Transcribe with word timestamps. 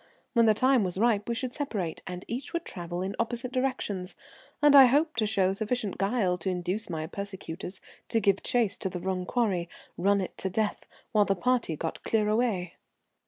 When 0.33 0.47
the 0.47 0.55
time 0.55 0.83
was 0.83 0.97
ripe 0.97 1.29
we 1.29 1.35
should 1.35 1.53
separate, 1.53 2.01
and 2.07 2.25
each 2.27 2.53
would 2.53 2.65
travel 2.65 3.03
in 3.03 3.15
opposite 3.19 3.51
directions, 3.51 4.15
and 4.59 4.75
I 4.75 4.85
hoped 4.85 5.19
to 5.19 5.27
show 5.27 5.53
sufficient 5.53 5.99
guile 5.99 6.39
to 6.39 6.49
induce 6.49 6.89
my 6.89 7.05
persecutors 7.05 7.81
to 8.09 8.19
give 8.19 8.41
chase 8.41 8.79
to 8.79 8.89
the 8.89 8.99
wrong 8.99 9.27
quarry. 9.27 9.69
Run 9.99 10.19
it 10.19 10.35
to 10.39 10.49
the 10.49 10.53
death, 10.53 10.87
while 11.11 11.25
the 11.25 11.35
party 11.35 11.75
got 11.75 12.01
clear 12.03 12.27
away. 12.29 12.77